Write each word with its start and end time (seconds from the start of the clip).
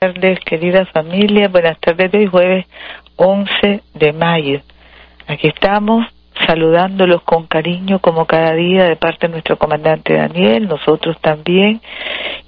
Buenas 0.00 0.14
tardes, 0.14 0.40
querida 0.44 0.86
familia. 0.86 1.48
Buenas 1.48 1.76
tardes 1.80 2.12
de 2.12 2.18
hoy, 2.18 2.26
jueves 2.26 2.66
11 3.16 3.82
de 3.94 4.12
mayo. 4.12 4.60
Aquí 5.26 5.48
estamos 5.48 6.06
saludándolos 6.46 7.22
con 7.22 7.48
cariño 7.48 7.98
como 7.98 8.24
cada 8.24 8.54
día 8.54 8.84
de 8.84 8.94
parte 8.94 9.26
de 9.26 9.32
nuestro 9.32 9.56
comandante 9.58 10.14
Daniel, 10.14 10.68
nosotros 10.68 11.20
también. 11.20 11.80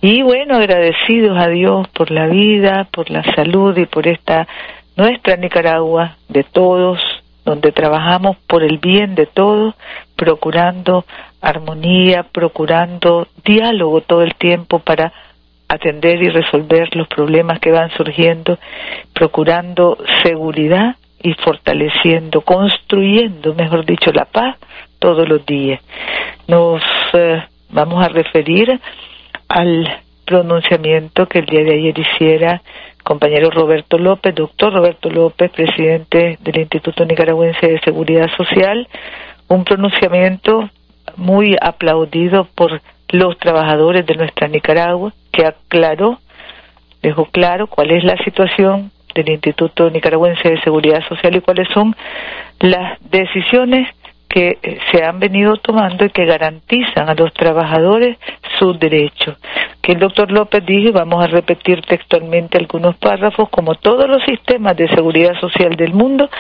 Y 0.01 0.23
bueno, 0.23 0.55
agradecidos 0.55 1.37
a 1.37 1.49
Dios 1.49 1.89
por 1.89 2.13
la 2.13 2.29
vida, 2.29 2.87
por 2.93 3.11
la 3.11 3.25
salud 3.35 3.77
y 3.77 3.87
por 3.87 4.07
esta 4.07 4.47
nuestra 4.95 5.35
Nicaragua 5.35 6.19
de 6.29 6.45
todos, 6.45 7.01
donde 7.45 7.73
trabajamos 7.73 8.37
por 8.47 8.63
el 8.63 8.79
bien 8.79 9.17
de 9.17 9.27
todos, 9.27 9.75
procurando 10.15 11.05
armonía, 11.41 12.23
procurando 12.23 13.27
diálogo 13.45 14.03
todo 14.03 14.23
el 14.23 14.37
tiempo 14.37 14.79
para 14.79 15.13
atender 15.71 16.21
y 16.21 16.29
resolver 16.31 16.95
los 16.97 17.07
problemas 17.07 17.61
que 17.61 17.71
van 17.71 17.91
surgiendo, 17.91 18.59
procurando 19.15 19.97
seguridad 20.25 20.97
y 21.23 21.33
fortaleciendo, 21.35 22.41
construyendo, 22.41 23.55
mejor 23.55 23.87
dicho, 23.87 24.11
la 24.13 24.25
paz 24.25 24.57
todos 24.99 25.29
los 25.29 25.47
días. 25.47 25.81
Nos 26.49 26.83
eh, 27.13 27.43
vamos 27.71 28.05
a 28.05 28.09
referir 28.09 28.81
al 29.49 30.01
pronunciamiento 30.25 31.27
que 31.27 31.39
el 31.39 31.47
día 31.47 31.63
de 31.63 31.75
ayer 31.75 31.99
hiciera 31.99 32.63
compañero 33.05 33.51
Roberto 33.51 33.97
López, 33.97 34.35
doctor 34.35 34.73
Roberto 34.73 35.09
López, 35.09 35.53
presidente 35.53 36.37
del 36.41 36.59
Instituto 36.59 37.05
Nicaragüense 37.05 37.67
de 37.67 37.81
Seguridad 37.81 38.29
Social, 38.37 38.89
un 39.49 39.65
pronunciamiento 39.65 40.69
muy 41.17 41.57
aplaudido 41.61 42.49
por 42.57 42.81
los 43.11 43.39
trabajadores 43.39 44.07
de 44.07 44.15
nuestra 44.15 44.49
Nicaragua, 44.49 45.13
que 45.33 45.47
aclaró, 45.47 46.19
dejó 47.03 47.27
claro 47.27 47.67
cuál 47.67 47.91
es 47.91 48.05
la 48.05 48.17
situación 48.25 48.91
del 49.15 49.29
Instituto 49.31 49.91
Nicaragüense 49.91 50.49
de 50.49 50.61
Seguridad 50.63 51.03
Social 51.09 51.35
y 51.37 51.41
cuáles 51.41 51.69
son 51.73 51.97
las 52.61 52.99
decisiones 53.11 53.89
que 54.31 54.59
eh, 54.63 54.79
se 54.93 55.05
han 55.05 55.19
venido 55.19 55.57
tomando 55.57 56.05
y 56.05 56.11
que 56.11 56.25
garantizan 56.25 57.09
a 57.09 57.15
los 57.15 57.35
trabajadores 57.35 58.17
sus 58.59 58.79
derechos. 58.79 59.37
Que 59.83 59.93
el 59.93 59.99
doctor 59.99 60.31
López 60.31 60.65
dijo, 60.65 60.93
vamos 60.93 61.25
a 61.25 61.27
repetir 61.27 61.83
textualmente 61.83 62.57
algunos 62.57 62.97
párrafos, 62.97 63.49
como 63.51 63.75
todos 63.75 64.09
los 64.09 64.23
sistemas 64.23 64.77
de 64.77 64.89
seguridad 64.89 65.35
social 65.41 65.75
del 65.75 65.93
mundo, 65.93 66.31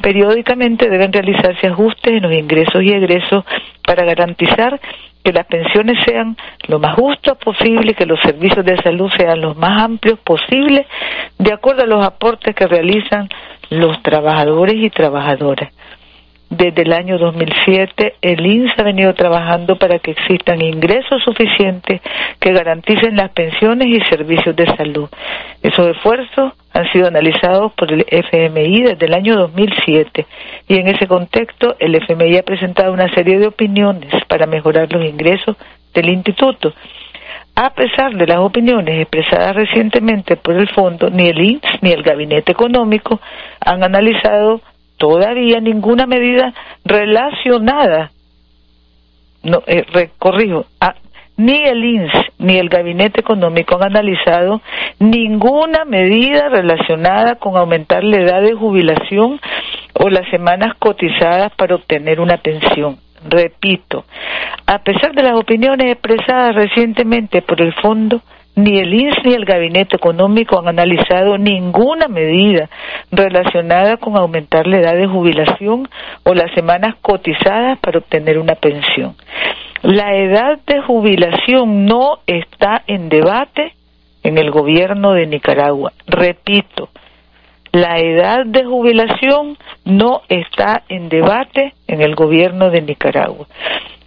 periódicamente 0.00 0.88
deben 0.88 1.12
realizarse 1.12 1.66
ajustes 1.66 2.14
en 2.14 2.22
los 2.22 2.32
ingresos 2.32 2.82
y 2.82 2.92
egresos 2.92 3.44
para 3.86 4.04
garantizar 4.04 4.80
que 5.22 5.32
las 5.32 5.46
pensiones 5.46 5.98
sean 6.06 6.36
lo 6.66 6.78
más 6.78 6.94
justas 6.94 7.36
posible, 7.36 7.94
que 7.94 8.06
los 8.06 8.20
servicios 8.20 8.64
de 8.64 8.80
salud 8.82 9.10
sean 9.18 9.40
los 9.42 9.54
más 9.56 9.82
amplios 9.82 10.18
posibles, 10.20 10.86
de 11.38 11.52
acuerdo 11.52 11.82
a 11.82 11.86
los 11.86 12.04
aportes 12.04 12.54
que 12.54 12.66
realizan 12.66 13.28
los 13.68 14.02
trabajadores 14.02 14.76
y 14.76 14.88
trabajadoras. 14.88 15.70
Desde 16.50 16.82
el 16.82 16.92
año 16.92 17.18
2007, 17.18 18.14
el 18.20 18.46
INSS 18.46 18.78
ha 18.78 18.82
venido 18.82 19.14
trabajando 19.14 19.76
para 19.76 19.98
que 19.98 20.12
existan 20.12 20.60
ingresos 20.60 21.22
suficientes 21.24 22.00
que 22.38 22.52
garanticen 22.52 23.16
las 23.16 23.30
pensiones 23.30 23.88
y 23.88 24.00
servicios 24.10 24.54
de 24.54 24.66
salud. 24.76 25.08
Esos 25.62 25.88
esfuerzos 25.88 26.52
han 26.72 26.92
sido 26.92 27.08
analizados 27.08 27.72
por 27.72 27.90
el 27.92 28.04
FMI 28.08 28.82
desde 28.82 29.06
el 29.06 29.14
año 29.14 29.36
2007 29.36 30.26
y 30.68 30.78
en 30.78 30.88
ese 30.88 31.06
contexto 31.06 31.76
el 31.78 31.94
FMI 31.94 32.36
ha 32.38 32.42
presentado 32.42 32.92
una 32.92 33.12
serie 33.14 33.38
de 33.38 33.46
opiniones 33.46 34.12
para 34.28 34.46
mejorar 34.46 34.92
los 34.92 35.04
ingresos 35.04 35.56
del 35.94 36.10
instituto. 36.10 36.74
A 37.56 37.70
pesar 37.70 38.14
de 38.16 38.26
las 38.26 38.38
opiniones 38.38 39.00
expresadas 39.00 39.54
recientemente 39.54 40.36
por 40.36 40.56
el 40.56 40.68
fondo, 40.68 41.08
ni 41.08 41.28
el 41.28 41.40
INSS 41.40 41.82
ni 41.82 41.90
el 41.92 42.02
Gabinete 42.02 42.52
Económico 42.52 43.20
han 43.60 43.82
analizado 43.82 44.60
todavía 44.96 45.60
ninguna 45.60 46.06
medida 46.06 46.52
relacionada, 46.84 48.10
no, 49.42 49.62
eh, 49.66 50.10
corrijo, 50.18 50.66
ni 51.36 51.62
el 51.64 51.84
INS 51.84 52.12
ni 52.38 52.58
el 52.58 52.68
Gabinete 52.68 53.20
Económico 53.20 53.76
han 53.76 53.84
analizado 53.84 54.60
ninguna 54.98 55.84
medida 55.84 56.48
relacionada 56.48 57.36
con 57.36 57.56
aumentar 57.56 58.04
la 58.04 58.18
edad 58.18 58.42
de 58.42 58.54
jubilación 58.54 59.40
o 59.94 60.08
las 60.08 60.28
semanas 60.30 60.74
cotizadas 60.78 61.52
para 61.56 61.74
obtener 61.74 62.20
una 62.20 62.36
pensión. 62.36 62.98
Repito, 63.26 64.04
a 64.66 64.78
pesar 64.80 65.12
de 65.14 65.22
las 65.22 65.34
opiniones 65.34 65.92
expresadas 65.92 66.54
recientemente 66.54 67.42
por 67.42 67.60
el 67.62 67.72
Fondo, 67.74 68.20
ni 68.56 68.78
el 68.78 68.94
INS 68.94 69.16
ni 69.24 69.34
el 69.34 69.44
Gabinete 69.44 69.96
Económico 69.96 70.58
han 70.58 70.68
analizado 70.68 71.38
ninguna 71.38 72.08
medida 72.08 72.68
relacionada 73.10 73.96
con 73.96 74.16
aumentar 74.16 74.66
la 74.66 74.78
edad 74.78 74.94
de 74.94 75.06
jubilación 75.06 75.88
o 76.24 76.34
las 76.34 76.52
semanas 76.54 76.94
cotizadas 77.02 77.78
para 77.80 77.98
obtener 77.98 78.38
una 78.38 78.54
pensión. 78.54 79.16
La 79.82 80.14
edad 80.14 80.58
de 80.66 80.80
jubilación 80.82 81.84
no 81.84 82.18
está 82.26 82.82
en 82.86 83.08
debate 83.08 83.74
en 84.22 84.38
el 84.38 84.50
gobierno 84.50 85.12
de 85.12 85.26
Nicaragua. 85.26 85.92
Repito, 86.06 86.88
la 87.72 87.98
edad 87.98 88.46
de 88.46 88.64
jubilación 88.64 89.58
no 89.84 90.22
está 90.28 90.84
en 90.88 91.08
debate 91.08 91.74
en 91.88 92.00
el 92.00 92.14
gobierno 92.14 92.70
de 92.70 92.82
Nicaragua. 92.82 93.46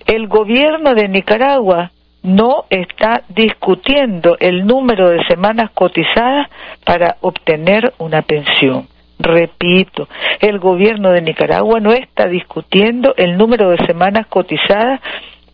El 0.06 0.28
gobierno 0.28 0.96
de 0.96 1.10
Nicaragua 1.10 1.92
no 2.28 2.66
está 2.70 3.24
discutiendo 3.30 4.36
el 4.42 4.68
número 4.68 5.10
de 5.10 5.24
semanas 5.28 5.72
cotizadas 5.74 6.50
para 6.84 7.16
obtener 7.22 7.94
una 8.00 8.22
pensión. 8.22 8.90
Repito, 9.18 10.10
el 10.42 10.60
gobierno 10.60 11.12
de 11.12 11.22
Nicaragua 11.22 11.80
no 11.80 11.94
está 11.94 12.28
discutiendo 12.28 13.14
el 13.16 13.38
número 13.38 13.70
de 13.70 13.78
semanas 13.86 14.28
cotizadas 14.28 15.00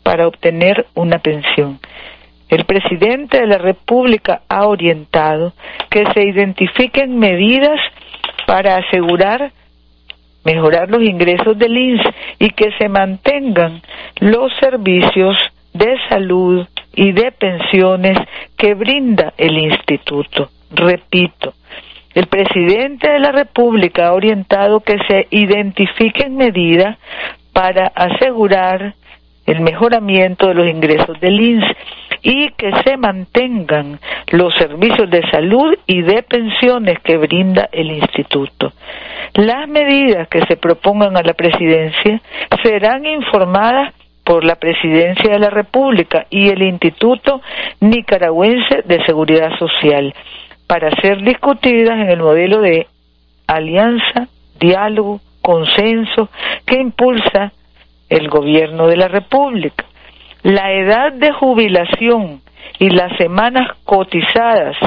para 0.01 0.28
obtener 0.28 0.88
una 0.95 1.19
pensión. 1.19 1.79
El 2.50 2.66
presidente 2.66 3.40
de 3.40 3.47
la 3.47 3.59
República 3.59 4.41
ha 4.50 4.66
orientado 4.66 5.53
que 5.91 6.03
se 6.13 6.23
identifiquen 6.23 7.19
medidas 7.19 7.79
para 8.47 8.78
asegurar 8.78 9.51
mejorar 10.44 10.90
los 10.90 11.03
ingresos 11.03 11.57
del 11.57 11.78
INS 11.78 12.01
y 12.40 12.50
que 12.50 12.72
se 12.78 12.90
mantengan 12.90 13.81
los 14.19 14.51
servicios 14.59 15.38
de 15.73 15.97
salud 16.09 16.67
y 16.95 17.11
de 17.11 17.31
pensiones 17.31 18.17
que 18.57 18.73
brinda 18.75 19.34
el 19.38 19.57
instituto. 19.57 20.50
Repito, 20.72 21.53
el 22.13 22.28
presidente 22.28 23.09
de 23.11 23.19
la 23.19 23.31
República 23.31 24.07
ha 24.07 24.13
orientado 24.13 24.81
que 24.81 24.97
se 25.07 25.28
identifiquen 25.31 26.35
medidas 26.35 26.97
para 27.51 27.88
asegurar 27.88 28.94
el 29.45 29.61
mejoramiento 29.61 30.47
de 30.47 30.53
los 30.53 30.67
ingresos 30.67 31.19
del 31.19 31.39
INS 31.39 31.66
y 32.22 32.50
que 32.51 32.72
se 32.85 32.97
mantengan 32.97 34.00
los 34.31 34.55
servicios 34.55 35.09
de 35.09 35.22
salud 35.29 35.75
y 35.85 36.01
de 36.01 36.23
pensiones 36.23 36.99
que 36.99 37.17
brinda 37.17 37.67
el 37.72 37.91
instituto. 37.91 38.72
Las 39.34 39.67
medidas 39.67 40.28
que 40.29 40.46
se 40.46 40.55
propongan 40.55 41.17
a 41.17 41.23
la 41.23 41.34
presidencia 41.34 42.22
serán 42.64 43.05
informadas 43.05 43.93
por 44.23 44.43
la 44.43 44.55
Presidencia 44.55 45.31
de 45.31 45.40
la 45.40 45.49
República 45.49 46.25
y 46.29 46.49
el 46.49 46.61
Instituto 46.64 47.41
Nicaragüense 47.79 48.84
de 48.85 49.03
Seguridad 49.05 49.58
Social 49.59 50.14
para 50.67 50.90
ser 51.02 51.22
discutidas 51.22 51.99
en 51.99 52.09
el 52.09 52.20
modelo 52.20 52.61
de 52.61 52.87
alianza, 53.47 54.28
diálogo, 54.59 55.20
consenso 55.41 56.29
que 56.66 56.79
impulsa 56.79 57.52
el 58.09 58.29
gobierno 58.29 58.87
de 58.87 58.97
la 58.97 59.08
República. 59.08 59.85
La 60.41 60.72
edad 60.72 61.11
de 61.14 61.31
jubilación 61.34 62.41
y 62.79 62.90
las 62.90 63.16
semanas 63.17 63.78
cotizadas 63.84 64.78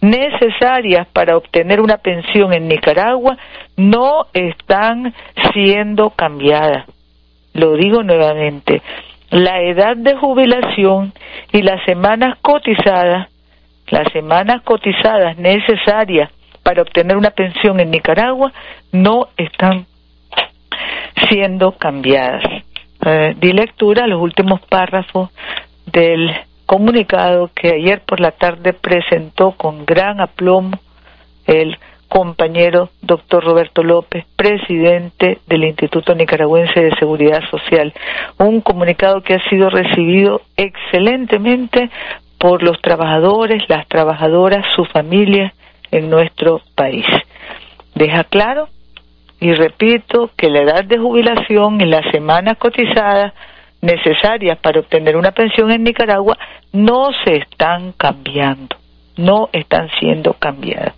necesarias 0.00 1.06
para 1.12 1.36
obtener 1.36 1.80
una 1.80 1.98
pensión 1.98 2.52
en 2.52 2.68
Nicaragua 2.68 3.36
no 3.76 4.26
están 4.32 5.14
siendo 5.52 6.10
cambiadas 6.10 6.86
lo 7.54 7.74
digo 7.74 8.02
nuevamente, 8.02 8.82
la 9.30 9.62
edad 9.62 9.96
de 9.96 10.14
jubilación 10.16 11.12
y 11.52 11.62
las 11.62 11.82
semanas 11.84 12.38
cotizadas 12.42 13.28
las 13.88 14.10
semanas 14.12 14.62
cotizadas 14.62 15.36
necesarias 15.36 16.30
para 16.62 16.82
obtener 16.82 17.16
una 17.16 17.30
pensión 17.30 17.80
en 17.80 17.90
Nicaragua 17.90 18.52
no 18.92 19.28
están 19.36 19.86
siendo 21.28 21.72
cambiadas. 21.72 22.42
Eh, 23.04 23.34
di 23.38 23.52
lectura 23.52 24.04
a 24.04 24.06
los 24.06 24.20
últimos 24.20 24.60
párrafos 24.62 25.30
del 25.86 26.34
comunicado 26.64 27.50
que 27.54 27.74
ayer 27.74 28.00
por 28.00 28.20
la 28.20 28.30
tarde 28.30 28.72
presentó 28.72 29.52
con 29.52 29.84
gran 29.84 30.20
aplomo 30.20 30.78
el 31.46 31.76
compañero 32.14 32.90
doctor 33.02 33.42
Roberto 33.42 33.82
López, 33.82 34.24
presidente 34.36 35.40
del 35.48 35.64
Instituto 35.64 36.14
Nicaragüense 36.14 36.80
de 36.80 36.94
Seguridad 36.94 37.40
Social. 37.50 37.92
Un 38.38 38.60
comunicado 38.60 39.20
que 39.22 39.34
ha 39.34 39.48
sido 39.50 39.68
recibido 39.68 40.40
excelentemente 40.56 41.90
por 42.38 42.62
los 42.62 42.80
trabajadores, 42.80 43.64
las 43.66 43.88
trabajadoras, 43.88 44.64
sus 44.76 44.88
familias 44.90 45.52
en 45.90 46.08
nuestro 46.08 46.60
país. 46.76 47.04
Deja 47.96 48.22
claro 48.22 48.68
y 49.40 49.52
repito 49.52 50.30
que 50.36 50.50
la 50.50 50.60
edad 50.60 50.84
de 50.84 50.98
jubilación 50.98 51.80
y 51.80 51.86
las 51.86 52.08
semanas 52.12 52.58
cotizadas 52.58 53.32
necesarias 53.80 54.56
para 54.58 54.78
obtener 54.78 55.16
una 55.16 55.32
pensión 55.32 55.72
en 55.72 55.82
Nicaragua 55.82 56.38
no 56.70 57.10
se 57.24 57.38
están 57.38 57.90
cambiando, 57.90 58.76
no 59.16 59.48
están 59.52 59.88
siendo 59.98 60.34
cambiadas. 60.34 60.94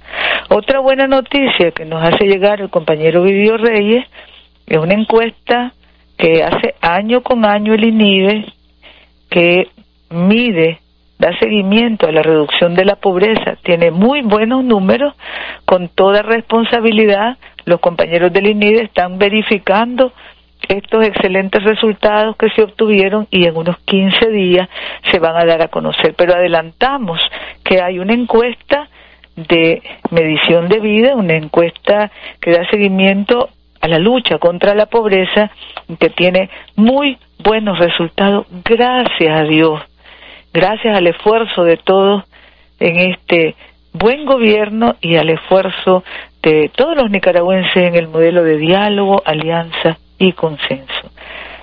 Otra 0.48 0.78
buena 0.81 1.08
noticia 1.08 1.72
que 1.72 1.84
nos 1.84 2.02
hace 2.04 2.26
llegar 2.26 2.60
el 2.60 2.70
compañero 2.70 3.22
Vivio 3.22 3.56
Reyes 3.56 4.06
es 4.66 4.78
una 4.78 4.94
encuesta 4.94 5.72
que 6.16 6.44
hace 6.44 6.75
año 6.81 7.22
con 7.22 7.44
año 7.44 7.75
el 7.75 7.84
INIDE 7.84 8.46
que 9.28 9.69
mide 10.10 10.81
da 11.19 11.37
seguimiento 11.38 12.06
a 12.06 12.12
la 12.12 12.22
reducción 12.22 12.75
de 12.75 12.84
la 12.84 12.96
pobreza, 12.96 13.56
tiene 13.62 13.90
muy 13.90 14.20
buenos 14.20 14.62
números, 14.62 15.14
con 15.64 15.88
toda 15.88 16.22
responsabilidad 16.22 17.38
los 17.64 17.81
compañeros 17.81 18.32
del 18.32 18.49
INIDE 18.49 18.82
están 18.82 19.19
verificando 19.19 20.12
estos 20.69 21.06
excelentes 21.06 21.62
resultados 21.64 22.37
que 22.37 22.50
se 22.50 22.62
obtuvieron 22.62 23.26
y 23.31 23.46
en 23.46 23.56
unos 23.56 23.78
15 23.81 24.31
días 24.31 24.69
se 25.10 25.19
van 25.19 25.37
a 25.37 25.44
dar 25.44 25.62
a 25.62 25.69
conocer. 25.69 26.14
Pero 26.16 26.34
adelantamos 26.34 27.20
que 27.64 27.81
hay 27.81 27.99
una 27.99 28.14
encuesta 28.14 28.88
de 29.36 29.82
medición 30.10 30.68
de 30.68 30.80
vida, 30.80 31.14
una 31.14 31.34
encuesta 31.34 32.10
que 32.40 32.52
da 32.52 32.68
seguimiento 32.70 33.50
a 33.80 33.88
la 33.88 33.98
lucha 33.98 34.38
contra 34.38 34.74
la 34.74 34.86
pobreza, 34.86 35.50
que 35.98 36.10
tiene 36.10 36.50
muy 36.74 37.18
buenos 37.38 37.78
resultados, 37.78 38.46
gracias 38.64 39.40
a 39.40 39.44
Dios 39.44 39.82
gracias 40.56 40.96
al 40.96 41.06
esfuerzo 41.06 41.64
de 41.64 41.76
todos 41.76 42.24
en 42.80 43.12
este 43.12 43.54
buen 43.92 44.24
gobierno 44.24 44.96
y 45.02 45.16
al 45.16 45.28
esfuerzo 45.28 46.02
de 46.42 46.70
todos 46.74 46.96
los 46.96 47.10
nicaragüenses 47.10 47.76
en 47.76 47.94
el 47.94 48.08
modelo 48.08 48.42
de 48.42 48.56
diálogo, 48.56 49.22
alianza 49.26 49.98
y 50.18 50.32
consenso. 50.32 51.10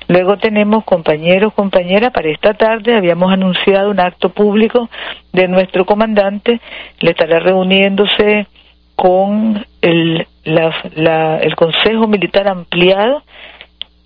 Luego 0.08 0.38
tenemos 0.38 0.84
compañeros, 0.84 1.54
compañeras, 1.54 2.12
para 2.12 2.30
esta 2.30 2.54
tarde 2.54 2.96
habíamos 2.96 3.32
anunciado 3.32 3.90
un 3.92 4.00
acto 4.00 4.30
público 4.30 4.90
de 5.32 5.48
nuestro 5.48 5.86
comandante, 5.86 6.60
le 7.00 7.12
estará 7.12 7.40
reuniéndose 7.40 8.48
con 8.96 9.66
el, 9.82 10.28
el 10.44 11.56
Consejo 11.56 12.08
Militar 12.08 12.48
Ampliado, 12.48 13.24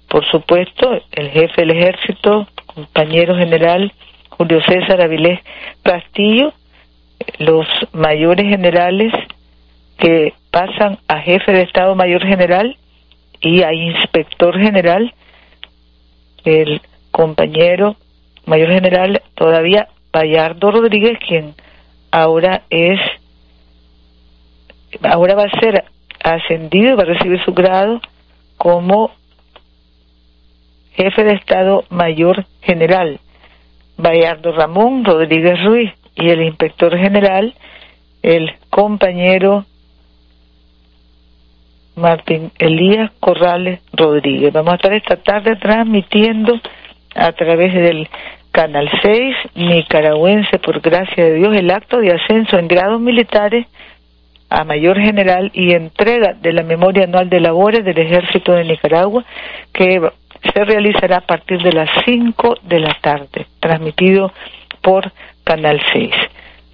por 0.07 0.25
supuesto, 0.25 1.01
el 1.11 1.29
jefe 1.29 1.61
del 1.61 1.71
ejército, 1.71 2.47
compañero 2.65 3.35
general 3.35 3.91
Julio 4.29 4.61
César 4.61 5.01
Avilés 5.01 5.39
Castillo, 5.83 6.53
los 7.39 7.67
mayores 7.91 8.47
generales 8.47 9.11
que 9.97 10.33
pasan 10.51 10.99
a 11.07 11.19
jefe 11.19 11.51
de 11.51 11.63
Estado 11.63 11.95
Mayor 11.95 12.25
General 12.25 12.77
y 13.41 13.63
a 13.63 13.73
inspector 13.73 14.59
general, 14.59 15.13
el 16.47 16.81
compañero 17.11 17.97
mayor 18.45 18.69
general 18.69 19.21
todavía 19.35 19.89
Bayardo 20.13 20.71
Rodríguez, 20.71 21.19
quien 21.19 21.53
ahora 22.11 22.63
es, 22.69 22.99
ahora 25.03 25.35
va 25.35 25.43
a 25.43 25.59
ser 25.59 25.83
ascendido 26.23 26.93
y 26.93 26.95
va 26.95 27.03
a 27.03 27.13
recibir 27.13 27.43
su 27.43 27.53
grado 27.53 27.99
como 28.57 29.11
jefe 30.93 31.23
de 31.23 31.33
Estado 31.33 31.83
Mayor 31.89 32.45
General. 32.61 33.19
Bayardo 33.97 34.53
Ramón 34.53 35.03
Rodríguez 35.03 35.61
Ruiz 35.63 35.91
y 36.15 36.29
el 36.29 36.41
inspector 36.41 36.97
general, 36.97 37.53
el 38.21 38.51
compañero 38.69 39.65
Martín 41.97 42.51
Elías 42.59 43.11
Corrales 43.19 43.81
Rodríguez. 43.91 44.53
Vamos 44.53 44.73
a 44.73 44.75
estar 44.75 44.93
esta 44.93 45.17
tarde 45.17 45.55
transmitiendo 45.55 46.59
a 47.15 47.31
través 47.33 47.73
del 47.73 48.07
Canal 48.51 48.89
6 49.01 49.35
nicaragüense, 49.55 50.59
por 50.59 50.79
gracia 50.79 51.25
de 51.25 51.33
Dios, 51.33 51.55
el 51.55 51.69
acto 51.71 51.99
de 51.99 52.13
ascenso 52.13 52.57
en 52.57 52.67
grados 52.67 53.01
militares 53.01 53.65
a 54.49 54.63
mayor 54.63 54.99
general 54.99 55.51
y 55.53 55.73
entrega 55.73 56.33
de 56.33 56.53
la 56.53 56.63
memoria 56.63 57.03
anual 57.03 57.29
de 57.29 57.41
labores 57.41 57.83
del 57.83 57.97
ejército 57.97 58.53
de 58.53 58.63
Nicaragua 58.63 59.25
que 59.73 60.01
se 60.53 60.65
realizará 60.65 61.17
a 61.17 61.21
partir 61.21 61.61
de 61.61 61.73
las 61.73 61.89
5 62.05 62.55
de 62.63 62.79
la 62.79 62.95
tarde, 63.01 63.47
transmitido 63.59 64.31
por 64.81 65.11
Canal 65.43 65.81
6. 65.91 66.11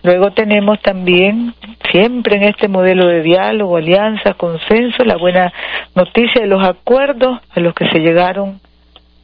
Luego 0.04 0.32
tenemos 0.32 0.82
también, 0.82 1.54
siempre 1.90 2.36
en 2.36 2.44
este 2.44 2.68
modelo 2.68 3.08
de 3.08 3.22
diálogo, 3.22 3.78
alianza, 3.78 4.34
consenso, 4.34 5.06
la 5.06 5.16
buena 5.16 5.54
noticia 5.96 6.42
de 6.42 6.48
los 6.48 6.62
acuerdos 6.62 7.40
a 7.56 7.60
los 7.62 7.74
que 7.74 7.90
se 7.90 8.00
llegaron 8.00 8.60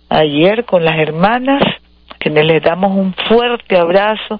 ayer 0.08 0.64
con 0.64 0.86
las 0.86 0.98
hermanas, 0.98 1.62
quienes 2.18 2.46
les 2.46 2.64
damos 2.64 2.96
un 2.98 3.14
fuerte 3.14 3.78
abrazo, 3.78 4.40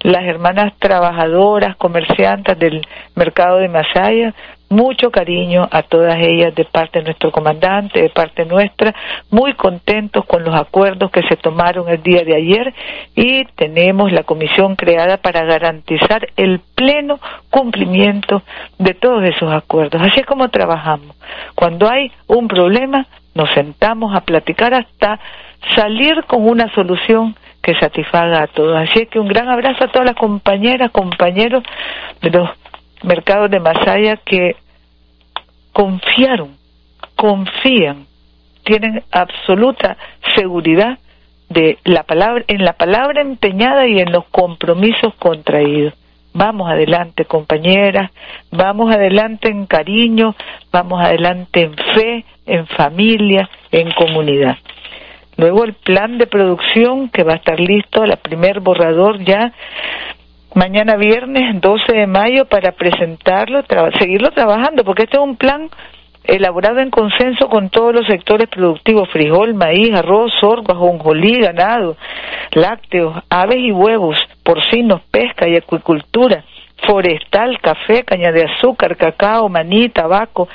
las 0.00 0.24
hermanas 0.24 0.74
trabajadoras, 0.78 1.76
comerciantes 1.76 2.58
del 2.58 2.82
mercado 3.16 3.56
de 3.56 3.68
Masaya, 3.68 4.34
mucho 4.68 5.10
cariño 5.10 5.68
a 5.70 5.82
todas 5.82 6.16
ellas 6.18 6.54
de 6.54 6.64
parte 6.64 6.98
de 6.98 7.06
nuestro 7.06 7.30
comandante, 7.32 8.02
de 8.02 8.10
parte 8.10 8.44
nuestra, 8.44 8.94
muy 9.30 9.54
contentos 9.54 10.24
con 10.26 10.44
los 10.44 10.54
acuerdos 10.54 11.10
que 11.10 11.22
se 11.22 11.36
tomaron 11.36 11.88
el 11.88 12.02
día 12.02 12.22
de 12.24 12.36
ayer 12.36 12.74
y 13.14 13.44
tenemos 13.56 14.12
la 14.12 14.24
comisión 14.24 14.76
creada 14.76 15.16
para 15.16 15.44
garantizar 15.44 16.28
el 16.36 16.60
pleno 16.74 17.18
cumplimiento 17.50 18.42
de 18.78 18.94
todos 18.94 19.24
esos 19.24 19.52
acuerdos. 19.52 20.00
Así 20.02 20.20
es 20.20 20.26
como 20.26 20.48
trabajamos. 20.48 21.16
Cuando 21.54 21.88
hay 21.88 22.12
un 22.26 22.48
problema, 22.48 23.06
nos 23.34 23.50
sentamos 23.52 24.14
a 24.14 24.20
platicar 24.20 24.74
hasta 24.74 25.18
salir 25.74 26.24
con 26.24 26.46
una 26.48 26.72
solución 26.74 27.36
que 27.62 27.74
satisfaga 27.74 28.42
a 28.42 28.46
todos. 28.46 28.76
Así 28.76 29.00
es 29.00 29.08
que 29.08 29.18
un 29.18 29.28
gran 29.28 29.48
abrazo 29.48 29.84
a 29.84 29.88
todas 29.88 30.06
las 30.06 30.16
compañeras, 30.16 30.90
compañeros 30.90 31.62
de 32.22 32.30
los 32.30 32.50
mercados 33.02 33.50
de 33.50 33.60
Masaya 33.60 34.16
que 34.16 34.56
confiaron, 35.72 36.56
confían, 37.16 38.06
tienen 38.64 39.02
absoluta 39.10 39.96
seguridad 40.34 40.98
de 41.48 41.78
la 41.84 42.02
palabra, 42.02 42.44
en 42.48 42.64
la 42.64 42.74
palabra 42.74 43.20
empeñada 43.22 43.86
y 43.86 44.00
en 44.00 44.12
los 44.12 44.24
compromisos 44.26 45.14
contraídos. 45.14 45.94
Vamos 46.34 46.70
adelante, 46.70 47.24
compañeras, 47.24 48.10
vamos 48.50 48.94
adelante 48.94 49.48
en 49.48 49.66
cariño, 49.66 50.34
vamos 50.70 51.00
adelante 51.00 51.62
en 51.62 51.74
fe, 51.74 52.24
en 52.46 52.66
familia, 52.66 53.48
en 53.72 53.90
comunidad. 53.92 54.56
Luego 55.36 55.64
el 55.64 55.74
plan 55.74 56.18
de 56.18 56.26
producción 56.26 57.08
que 57.10 57.22
va 57.22 57.34
a 57.34 57.36
estar 57.36 57.58
listo, 57.60 58.02
el 58.02 58.16
primer 58.16 58.60
borrador 58.60 59.22
ya 59.24 59.52
mañana 60.54 60.96
viernes 60.96 61.60
12 61.60 61.92
de 61.92 62.06
mayo 62.06 62.46
para 62.46 62.72
presentarlo, 62.72 63.62
seguirlo 63.98 64.30
trabajando, 64.30 64.84
porque 64.84 65.04
este 65.04 65.16
es 65.16 65.22
un 65.22 65.36
plan 65.36 65.68
elaborado 66.24 66.80
en 66.80 66.90
consenso 66.90 67.48
con 67.48 67.70
todos 67.70 67.94
los 67.94 68.06
sectores 68.06 68.48
productivos, 68.48 69.08
frijol, 69.10 69.54
maíz, 69.54 69.94
arroz, 69.94 70.32
sorgo, 70.40 70.72
ajonjolí, 70.72 71.40
ganado, 71.40 71.96
lácteos, 72.52 73.16
aves 73.30 73.58
y 73.58 73.72
huevos, 73.72 74.18
porcinos, 74.42 75.00
pesca 75.10 75.48
y 75.48 75.56
acuicultura, 75.56 76.44
forestal, 76.86 77.58
café, 77.60 78.04
caña 78.04 78.30
de 78.30 78.44
azúcar, 78.44 78.96
cacao, 78.96 79.48
maní, 79.48 79.88
tabaco, 79.88 80.48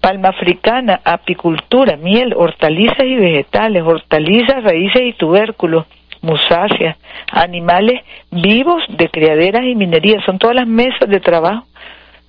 palma 0.00 0.28
africana, 0.28 1.00
apicultura, 1.04 1.96
miel, 1.96 2.32
hortalizas 2.36 3.04
y 3.04 3.16
vegetales, 3.16 3.82
hortalizas, 3.82 4.62
raíces 4.62 5.02
y 5.02 5.12
tubérculos, 5.14 5.86
musáceas, 6.22 6.96
animales 7.32 8.02
vivos 8.30 8.82
de 8.88 9.08
criaderas 9.08 9.64
y 9.64 9.74
minería. 9.74 10.20
Son 10.24 10.38
todas 10.38 10.56
las 10.56 10.66
mesas 10.66 11.08
de 11.08 11.20
trabajo 11.20 11.66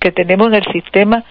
que 0.00 0.12
tenemos 0.12 0.48
en 0.48 0.54
el 0.54 0.72
Sistema 0.72 1.24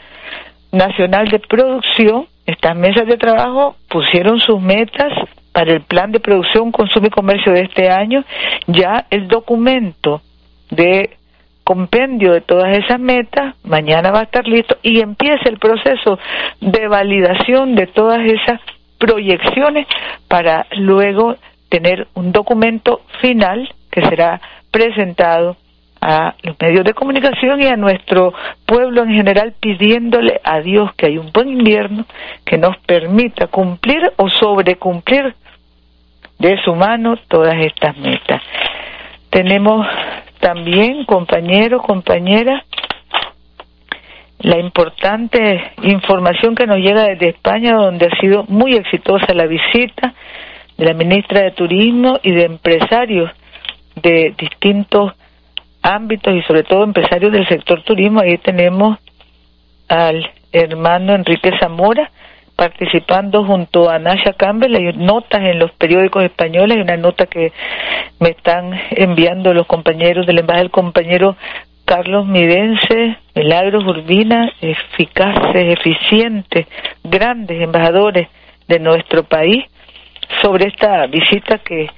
Nacional 0.71 1.27
de 1.29 1.39
Producción. 1.39 2.27
Estas 2.45 2.75
mesas 2.75 3.07
de 3.07 3.17
trabajo 3.17 3.75
pusieron 3.89 4.39
sus 4.39 4.61
metas 4.61 5.11
para 5.51 5.73
el 5.73 5.81
plan 5.81 6.11
de 6.11 6.19
producción, 6.19 6.71
consumo 6.71 7.07
y 7.07 7.09
comercio 7.09 7.51
de 7.51 7.61
este 7.61 7.89
año. 7.89 8.23
Ya 8.67 9.05
el 9.09 9.27
documento 9.27 10.21
de 10.69 11.17
compendio 11.63 12.33
de 12.33 12.41
todas 12.41 12.77
esas 12.77 12.99
metas, 12.99 13.55
mañana 13.63 14.11
va 14.11 14.21
a 14.21 14.23
estar 14.23 14.47
listo 14.47 14.77
y 14.81 14.99
empieza 14.99 15.49
el 15.49 15.59
proceso 15.59 16.19
de 16.59 16.87
validación 16.87 17.75
de 17.75 17.87
todas 17.87 18.19
esas 18.25 18.59
proyecciones 18.97 19.87
para 20.27 20.65
luego 20.71 21.35
tener 21.71 22.07
un 22.15 22.33
documento 22.33 23.01
final 23.21 23.73
que 23.89 24.01
será 24.01 24.41
presentado 24.69 25.55
a 26.01 26.35
los 26.43 26.59
medios 26.59 26.83
de 26.83 26.93
comunicación 26.93 27.61
y 27.61 27.67
a 27.67 27.77
nuestro 27.77 28.33
pueblo 28.65 29.03
en 29.03 29.13
general 29.13 29.53
pidiéndole 29.59 30.41
a 30.43 30.59
Dios 30.59 30.93
que 30.95 31.07
hay 31.07 31.17
un 31.17 31.31
buen 31.31 31.47
invierno 31.47 32.05
que 32.45 32.57
nos 32.57 32.77
permita 32.79 33.47
cumplir 33.47 34.11
o 34.17 34.27
sobrecumplir 34.29 35.33
de 36.39 36.61
su 36.63 36.75
mano 36.75 37.15
todas 37.27 37.55
estas 37.59 37.95
metas. 37.97 38.41
Tenemos 39.29 39.87
también, 40.39 41.05
compañeros, 41.05 41.83
compañeras, 41.83 42.63
la 44.39 44.57
importante 44.57 45.71
información 45.83 46.55
que 46.55 46.65
nos 46.65 46.79
llega 46.79 47.03
desde 47.03 47.29
España, 47.29 47.75
donde 47.75 48.07
ha 48.07 48.19
sido 48.19 48.43
muy 48.47 48.73
exitosa 48.73 49.35
la 49.35 49.45
visita 49.45 50.15
de 50.81 50.87
la 50.87 50.95
ministra 50.95 51.41
de 51.41 51.51
Turismo 51.51 52.19
y 52.23 52.31
de 52.31 52.45
empresarios 52.45 53.29
de 54.01 54.33
distintos 54.35 55.13
ámbitos 55.83 56.33
y 56.33 56.41
sobre 56.41 56.63
todo 56.63 56.83
empresarios 56.83 57.31
del 57.31 57.47
sector 57.47 57.83
turismo. 57.83 58.19
Ahí 58.19 58.39
tenemos 58.39 58.97
al 59.87 60.27
hermano 60.51 61.13
Enrique 61.13 61.51
Zamora 61.59 62.09
participando 62.55 63.45
junto 63.45 63.91
a 63.91 63.99
Nasha 63.99 64.33
Campbell. 64.33 64.75
Hay 64.75 64.93
notas 64.93 65.41
en 65.41 65.59
los 65.59 65.71
periódicos 65.73 66.23
españoles, 66.23 66.77
hay 66.77 66.81
una 66.81 66.97
nota 66.97 67.27
que 67.27 67.53
me 68.19 68.29
están 68.29 68.71
enviando 68.89 69.53
los 69.53 69.67
compañeros 69.67 70.25
del 70.25 70.39
embajada, 70.39 70.63
el 70.63 70.71
compañero 70.71 71.35
Carlos 71.85 72.25
Midense, 72.25 73.17
Milagros 73.35 73.83
Urbina, 73.85 74.51
eficaces, 74.61 75.77
eficientes, 75.77 76.65
grandes 77.03 77.61
embajadores 77.61 78.29
de 78.67 78.79
nuestro 78.79 79.21
país, 79.25 79.63
sobre 80.41 80.67
esta 80.67 81.07
visita 81.07 81.59
que 81.59 81.89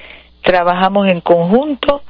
trabajamos 0.41 1.07
en 1.07 1.21
conjunto 1.21 2.01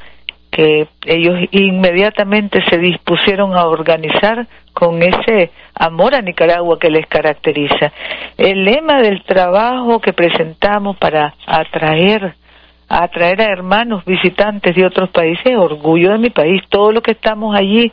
que 0.54 0.88
ellos 1.06 1.40
inmediatamente 1.52 2.64
se 2.70 2.78
dispusieron 2.78 3.58
a 3.58 3.66
organizar 3.66 4.46
con 4.72 5.02
ese 5.02 5.50
amor 5.74 6.14
a 6.14 6.22
Nicaragua 6.22 6.78
que 6.78 6.92
les 6.92 7.08
caracteriza. 7.08 7.92
El 8.38 8.64
lema 8.64 9.02
del 9.02 9.24
trabajo 9.24 10.00
que 10.00 10.14
presentamos 10.14 10.98
para 10.98 11.34
atraer 11.48 12.36
atraer 12.88 13.42
a 13.42 13.46
hermanos 13.46 14.06
visitantes 14.06 14.76
de 14.76 14.86
otros 14.86 15.10
países, 15.10 15.58
orgullo 15.58 16.12
de 16.12 16.20
mi 16.20 16.30
país, 16.30 16.62
todo 16.70 16.92
lo 16.92 17.02
que 17.02 17.12
estamos 17.12 17.56
allí 17.56 17.92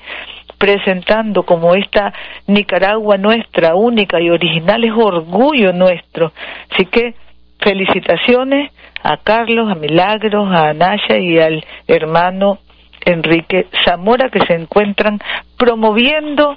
presentando 0.58 1.44
como 1.44 1.74
esta 1.74 2.12
Nicaragua 2.46 3.16
nuestra, 3.16 3.74
única 3.74 4.20
y 4.20 4.28
original, 4.28 4.84
es 4.84 4.92
orgullo 4.92 5.72
nuestro. 5.72 6.32
Así 6.70 6.84
que 6.84 7.14
felicitaciones 7.60 8.72
a 9.02 9.16
Carlos, 9.18 9.70
a 9.70 9.74
Milagros, 9.74 10.48
a 10.50 10.70
Anaya 10.70 11.18
y 11.18 11.38
al 11.38 11.64
hermano 11.86 12.58
Enrique 13.04 13.66
Zamora 13.84 14.28
que 14.30 14.44
se 14.46 14.54
encuentran 14.54 15.18
promoviendo 15.56 16.56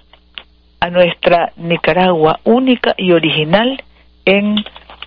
a 0.79 0.89
nuestra 0.89 1.53
Nicaragua 1.55 2.39
única 2.43 2.93
y 2.97 3.11
original 3.13 3.81
en 4.25 4.55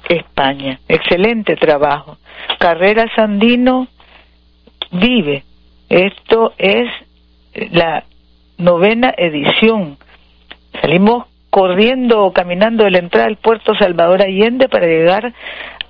España. 0.08 0.78
Excelente 0.88 1.56
trabajo. 1.56 2.16
Carrera 2.58 3.04
Sandino 3.14 3.88
vive. 4.90 5.44
Esto 5.88 6.54
es 6.56 6.88
la 7.72 8.04
novena 8.58 9.12
edición. 9.16 9.98
Salimos 10.80 11.26
corriendo 11.56 12.22
o 12.22 12.34
caminando 12.34 12.84
de 12.84 12.90
la 12.90 12.98
entrada 12.98 13.28
del 13.28 13.38
puerto 13.38 13.75
Salvador 13.76 14.20
Allende 14.20 14.68
para 14.68 14.86
llegar 14.86 15.32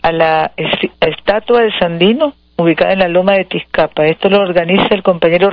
a 0.01 0.13
la 0.13 0.53
estatua 1.01 1.63
de 1.63 1.77
Sandino 1.81 2.35
ubicada 2.57 2.93
en 2.93 3.01
la 3.01 3.09
loma 3.09 3.33
de 3.33 3.47
Tizcapa. 3.47 4.07
Esto 4.07 4.29
lo 4.29 4.43
organiza 4.43 4.95
el 4.95 5.03
compañero 5.03 5.49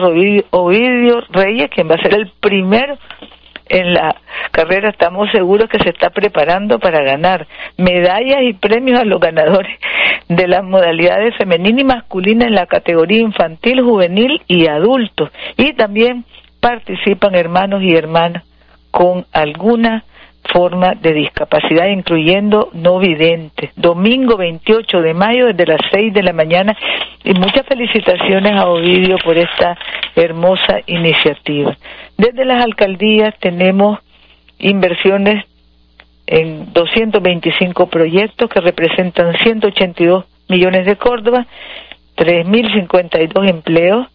Ovidio 0.51 1.23
Reyes, 1.31 1.71
quien 1.71 1.89
va 1.89 1.95
a 1.95 2.03
ser 2.03 2.13
el 2.13 2.31
primero 2.39 2.95
en 3.69 3.95
la 3.95 4.15
carrera. 4.51 4.89
Estamos 4.89 5.31
seguros 5.31 5.67
que 5.67 5.79
se 5.79 5.89
está 5.89 6.11
preparando 6.11 6.77
para 6.77 7.01
ganar 7.01 7.47
medallas 7.77 8.43
y 8.43 8.53
premios 8.53 8.99
a 8.99 9.05
los 9.05 9.19
ganadores 9.19 9.79
de 10.29 10.47
las 10.47 10.63
modalidades 10.63 11.35
femenina 11.37 11.81
y 11.81 11.85
masculina 11.85 12.45
en 12.45 12.53
la 12.53 12.67
categoría 12.67 13.21
infantil, 13.21 13.81
juvenil 13.81 14.43
y 14.47 14.67
adulto. 14.67 15.31
Y 15.57 15.73
también 15.73 16.23
participan 16.59 17.33
hermanos 17.33 17.81
y 17.81 17.95
hermanas 17.95 18.43
con 18.93 19.25
alguna 19.31 20.03
forma 20.53 20.93
de 20.93 21.13
discapacidad, 21.13 21.87
incluyendo 21.87 22.69
no 22.73 22.99
videntes. 22.99 23.71
Domingo 23.75 24.37
28 24.37 25.01
de 25.01 25.13
mayo, 25.15 25.47
desde 25.47 25.65
las 25.65 25.81
6 25.91 26.13
de 26.13 26.21
la 26.21 26.31
mañana. 26.31 26.77
Y 27.23 27.33
muchas 27.33 27.65
felicitaciones 27.65 28.51
a 28.53 28.67
Ovidio 28.67 29.17
por 29.25 29.35
esta 29.35 29.75
hermosa 30.15 30.81
iniciativa. 30.85 31.75
Desde 32.17 32.45
las 32.45 32.63
alcaldías 32.63 33.33
tenemos 33.39 33.97
inversiones 34.59 35.43
en 36.27 36.71
225 36.71 37.87
proyectos 37.87 38.47
que 38.47 38.61
representan 38.61 39.35
182 39.39 40.25
millones 40.49 40.85
de 40.85 40.97
Córdoba, 40.97 41.47
3.052 42.15 43.49
empleos, 43.49 44.07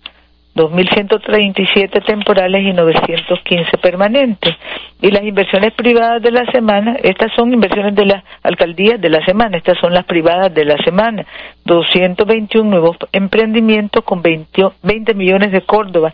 2.137 0.59 2.05
temporales 2.05 2.63
y 2.65 2.73
915 2.73 3.79
permanentes. 3.79 4.57
Y 5.01 5.13
las 5.13 5.23
inversiones 5.23 5.73
privadas 5.75 6.21
de 6.21 6.33
la 6.33 6.45
semana, 6.51 6.97
estas 7.03 7.33
son 7.37 7.53
inversiones 7.53 7.95
de 7.95 8.07
las 8.07 8.25
alcaldías 8.43 9.01
de 9.01 9.09
la 9.09 9.25
semana, 9.25 9.57
estas 9.57 9.79
son 9.79 9.95
las 9.95 10.05
privadas 10.05 10.53
de 10.53 10.65
la 10.65 10.77
semana. 10.79 11.25
221 11.65 12.69
nuevos 12.69 12.97
emprendimientos 13.13 14.03
con 14.03 14.21
20, 14.21 14.71
20 14.83 15.15
millones 15.15 15.53
de 15.53 15.61
Córdoba 15.61 16.13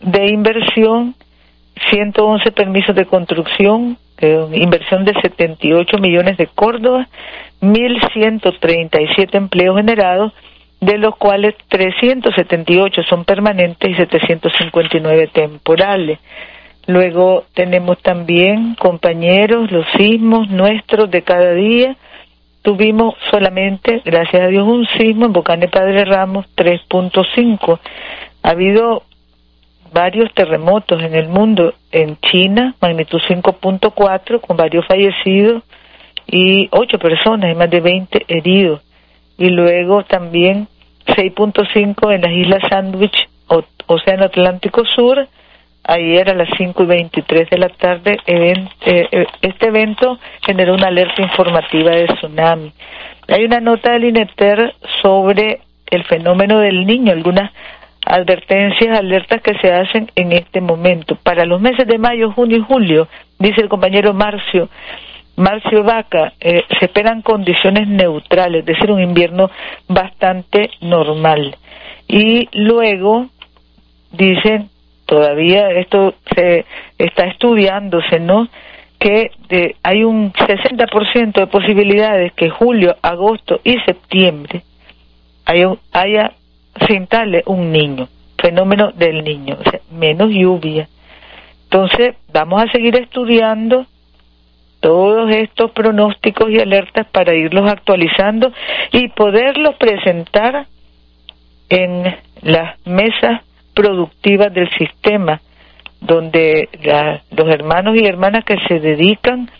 de 0.00 0.28
inversión, 0.28 1.14
111 1.90 2.52
permisos 2.52 2.94
de 2.94 3.06
construcción, 3.06 3.98
eh, 4.18 4.46
inversión 4.54 5.04
de 5.04 5.12
78 5.20 5.98
millones 5.98 6.38
de 6.38 6.46
Córdoba, 6.46 7.08
1.137 7.60 9.34
empleos 9.34 9.76
generados 9.76 10.32
de 10.80 10.98
los 10.98 11.16
cuales 11.16 11.54
378 11.68 13.02
son 13.04 13.24
permanentes 13.24 13.90
y 13.90 13.94
759 13.94 15.28
temporales. 15.32 16.18
Luego 16.86 17.44
tenemos 17.54 17.98
también 18.02 18.74
compañeros, 18.76 19.70
los 19.72 19.86
sismos 19.96 20.48
nuestros 20.48 21.10
de 21.10 21.22
cada 21.22 21.52
día. 21.54 21.96
Tuvimos 22.62 23.14
solamente, 23.30 24.02
gracias 24.04 24.42
a 24.42 24.48
Dios, 24.48 24.66
un 24.66 24.86
sismo 24.98 25.26
en 25.26 25.32
Bocane 25.32 25.68
Padre 25.68 26.04
Ramos 26.04 26.46
3.5. 26.56 27.78
Ha 28.42 28.50
habido 28.50 29.02
varios 29.92 30.32
terremotos 30.34 31.02
en 31.02 31.14
el 31.14 31.28
mundo, 31.28 31.74
en 31.90 32.18
China, 32.18 32.74
magnitud 32.80 33.20
5.4, 33.26 34.40
con 34.40 34.56
varios 34.56 34.86
fallecidos 34.86 35.62
y 36.26 36.68
ocho 36.70 36.98
personas 36.98 37.50
y 37.50 37.54
más 37.54 37.70
de 37.70 37.80
20 37.80 38.24
heridos 38.28 38.85
y 39.38 39.50
luego 39.50 40.04
también 40.04 40.68
6.5 41.06 42.14
en 42.14 42.22
las 42.22 42.32
Islas 42.32 42.62
Sandwich, 42.68 43.28
Océano 43.86 44.24
Atlántico 44.24 44.84
Sur. 44.84 45.28
Ayer 45.88 46.28
a 46.28 46.34
las 46.34 46.48
5 46.56 46.82
y 46.82 46.86
23 46.86 47.48
de 47.48 47.58
la 47.58 47.68
tarde, 47.68 48.18
eh, 48.26 48.54
eh, 48.86 49.26
este 49.40 49.68
evento 49.68 50.18
generó 50.44 50.74
una 50.74 50.88
alerta 50.88 51.22
informativa 51.22 51.92
de 51.92 52.06
tsunami. 52.08 52.72
Hay 53.28 53.44
una 53.44 53.60
nota 53.60 53.92
del 53.92 54.06
INETER 54.06 54.74
sobre 55.00 55.60
el 55.88 56.02
fenómeno 56.04 56.58
del 56.58 56.86
niño, 56.86 57.12
algunas 57.12 57.52
advertencias, 58.04 58.98
alertas 58.98 59.42
que 59.42 59.58
se 59.58 59.72
hacen 59.72 60.10
en 60.16 60.32
este 60.32 60.60
momento. 60.60 61.16
Para 61.22 61.44
los 61.44 61.60
meses 61.60 61.86
de 61.86 61.98
mayo, 61.98 62.32
junio 62.32 62.56
y 62.56 62.62
julio, 62.62 63.08
dice 63.38 63.60
el 63.60 63.68
compañero 63.68 64.12
Marcio, 64.12 64.68
Marcio 65.36 65.82
Vaca, 65.82 66.32
eh, 66.40 66.62
se 66.78 66.86
esperan 66.86 67.22
condiciones 67.22 67.86
neutrales, 67.88 68.60
es 68.60 68.66
decir, 68.66 68.90
un 68.90 69.02
invierno 69.02 69.50
bastante 69.88 70.70
normal. 70.80 71.56
Y 72.08 72.48
luego, 72.52 73.26
dicen, 74.12 74.70
todavía 75.04 75.70
esto 75.70 76.14
se 76.34 76.64
está 76.98 77.26
estudiándose, 77.26 78.18
¿no? 78.18 78.48
Que 78.98 79.30
hay 79.82 80.04
un 80.04 80.32
60% 80.32 81.32
de 81.32 81.46
posibilidades 81.46 82.32
que 82.32 82.48
julio, 82.48 82.96
agosto 83.02 83.60
y 83.62 83.78
septiembre 83.80 84.62
haya, 85.46 85.76
haya 85.92 86.32
se 86.86 87.42
un 87.46 87.72
niño, 87.72 88.08
fenómeno 88.38 88.92
del 88.92 89.24
niño, 89.24 89.56
o 89.58 89.70
sea, 89.70 89.80
menos 89.90 90.30
lluvia. 90.30 90.88
Entonces, 91.64 92.16
vamos 92.32 92.62
a 92.62 92.70
seguir 92.70 92.96
estudiando 92.96 93.86
todos 94.86 95.34
estos 95.34 95.72
pronósticos 95.72 96.48
y 96.48 96.60
alertas 96.60 97.08
para 97.10 97.34
irlos 97.34 97.68
actualizando 97.68 98.52
y 98.92 99.08
poderlos 99.08 99.74
presentar 99.80 100.68
en 101.68 102.04
las 102.42 102.78
mesas 102.86 103.42
productivas 103.74 104.54
del 104.54 104.70
sistema 104.78 105.40
donde 106.00 106.68
los 107.32 107.48
hermanos 107.48 107.96
y 107.96 108.06
hermanas 108.06 108.44
que 108.44 108.58
se 108.68 108.78
dedican 108.78 109.50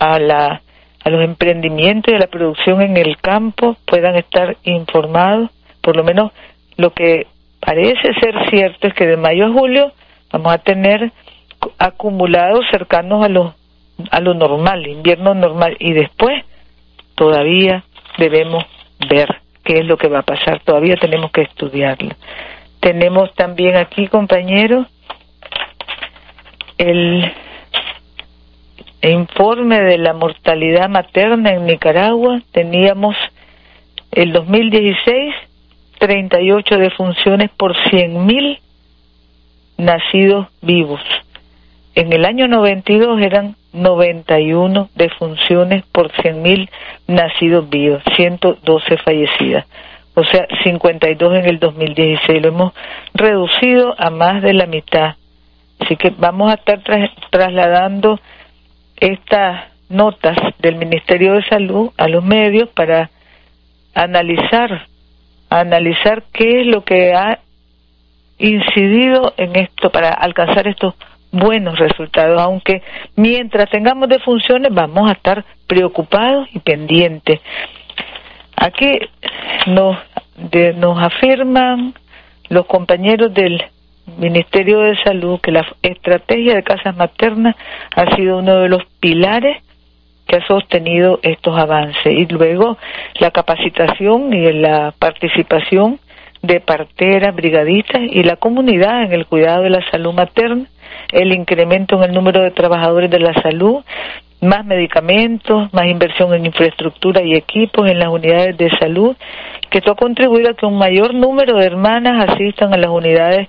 a 0.00 0.18
la 0.18 0.60
a 1.04 1.10
los 1.10 1.22
emprendimientos 1.22 2.12
y 2.12 2.16
a 2.16 2.18
la 2.18 2.26
producción 2.26 2.82
en 2.82 2.96
el 2.96 3.16
campo 3.18 3.76
puedan 3.86 4.16
estar 4.16 4.56
informados, 4.64 5.50
por 5.80 5.94
lo 5.94 6.02
menos 6.02 6.32
lo 6.76 6.92
que 6.92 7.28
parece 7.60 8.12
ser 8.20 8.34
cierto 8.50 8.88
es 8.88 8.94
que 8.94 9.06
de 9.06 9.16
mayo 9.16 9.46
a 9.46 9.52
julio 9.52 9.92
vamos 10.32 10.52
a 10.52 10.58
tener 10.58 11.12
acumulados 11.78 12.64
cercanos 12.72 13.24
a 13.24 13.28
lo 13.28 13.54
a 14.10 14.20
lo 14.20 14.34
normal, 14.34 14.86
invierno 14.86 15.34
normal 15.34 15.76
y 15.78 15.92
después 15.92 16.44
todavía 17.14 17.84
debemos 18.18 18.64
ver 19.08 19.40
qué 19.64 19.80
es 19.80 19.86
lo 19.86 19.96
que 19.96 20.08
va 20.08 20.20
a 20.20 20.22
pasar, 20.22 20.60
todavía 20.60 20.96
tenemos 20.96 21.30
que 21.30 21.42
estudiarlo. 21.42 22.14
Tenemos 22.80 23.34
también 23.34 23.76
aquí, 23.76 24.06
compañeros, 24.06 24.86
el 26.78 27.32
informe 29.02 29.80
de 29.80 29.98
la 29.98 30.14
mortalidad 30.14 30.88
materna 30.88 31.50
en 31.50 31.66
Nicaragua. 31.66 32.40
Teníamos 32.52 33.16
el 34.12 34.32
2016 34.32 35.34
38 35.98 36.78
defunciones 36.78 37.50
por 37.50 37.74
100.000 37.74 38.60
nacidos 39.78 40.46
vivos. 40.62 41.00
En 41.98 42.12
el 42.12 42.26
año 42.26 42.46
92 42.46 43.20
eran 43.22 43.56
91 43.72 44.88
defunciones 44.94 45.84
por 45.90 46.12
100.000 46.12 46.70
nacidos 47.08 47.68
vivos, 47.68 48.04
112 48.14 48.98
fallecidas. 48.98 49.66
O 50.14 50.22
sea, 50.22 50.46
52 50.62 51.38
en 51.38 51.46
el 51.46 51.58
2016. 51.58 52.40
Lo 52.40 52.48
hemos 52.50 52.72
reducido 53.14 53.96
a 53.98 54.10
más 54.10 54.44
de 54.44 54.52
la 54.52 54.66
mitad. 54.66 55.16
Así 55.80 55.96
que 55.96 56.10
vamos 56.16 56.52
a 56.52 56.54
estar 56.54 56.80
trasladando 57.32 58.20
estas 59.00 59.64
notas 59.88 60.36
del 60.60 60.76
Ministerio 60.76 61.32
de 61.32 61.42
Salud 61.46 61.90
a 61.96 62.06
los 62.06 62.22
medios 62.22 62.68
para 62.68 63.10
analizar, 63.92 64.86
analizar 65.50 66.22
qué 66.32 66.60
es 66.60 66.66
lo 66.68 66.84
que 66.84 67.12
ha 67.14 67.40
incidido 68.38 69.34
en 69.36 69.56
esto 69.56 69.90
para 69.90 70.10
alcanzar 70.10 70.68
estos 70.68 70.94
buenos 71.30 71.78
resultados, 71.78 72.40
aunque 72.40 72.82
mientras 73.16 73.70
tengamos 73.70 74.08
defunciones 74.08 74.72
vamos 74.72 75.08
a 75.08 75.12
estar 75.12 75.44
preocupados 75.66 76.48
y 76.52 76.58
pendientes. 76.60 77.40
Aquí 78.56 78.98
nos, 79.66 79.96
nos 80.76 81.02
afirman 81.02 81.94
los 82.48 82.66
compañeros 82.66 83.32
del 83.32 83.62
Ministerio 84.16 84.80
de 84.80 84.96
Salud 85.04 85.40
que 85.40 85.52
la 85.52 85.66
estrategia 85.82 86.54
de 86.54 86.62
casas 86.62 86.96
maternas 86.96 87.54
ha 87.94 88.16
sido 88.16 88.38
uno 88.38 88.56
de 88.56 88.68
los 88.68 88.84
pilares 89.00 89.62
que 90.26 90.36
ha 90.36 90.46
sostenido 90.46 91.20
estos 91.22 91.58
avances 91.58 92.06
y 92.06 92.26
luego 92.26 92.78
la 93.18 93.30
capacitación 93.30 94.32
y 94.32 94.52
la 94.52 94.92
participación 94.98 96.00
de 96.42 96.60
parteras, 96.60 97.34
brigadistas 97.34 98.02
y 98.02 98.22
la 98.22 98.36
comunidad 98.36 99.02
en 99.02 99.12
el 99.12 99.26
cuidado 99.26 99.62
de 99.62 99.70
la 99.70 99.90
salud 99.90 100.12
materna, 100.12 100.66
el 101.12 101.32
incremento 101.32 101.96
en 101.96 102.04
el 102.04 102.14
número 102.14 102.42
de 102.42 102.50
trabajadores 102.50 103.10
de 103.10 103.20
la 103.20 103.34
salud, 103.34 103.84
más 104.40 104.64
medicamentos, 104.64 105.72
más 105.72 105.86
inversión 105.86 106.32
en 106.34 106.46
infraestructura 106.46 107.22
y 107.22 107.34
equipos 107.34 107.88
en 107.88 107.98
las 107.98 108.08
unidades 108.08 108.56
de 108.56 108.70
salud, 108.78 109.16
que 109.70 109.78
esto 109.78 109.92
ha 109.92 109.96
contribuido 109.96 110.50
a 110.50 110.54
que 110.54 110.66
un 110.66 110.78
mayor 110.78 111.14
número 111.14 111.58
de 111.58 111.66
hermanas 111.66 112.28
asistan 112.28 112.72
a 112.72 112.76
las 112.76 112.90
unidades 112.90 113.48